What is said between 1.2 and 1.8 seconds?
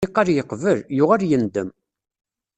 yendem.